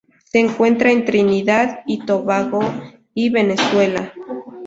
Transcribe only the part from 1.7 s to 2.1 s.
y